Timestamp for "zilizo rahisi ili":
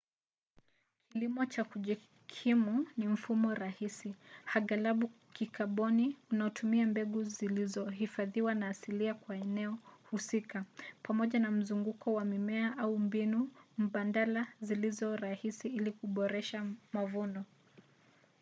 14.61-15.91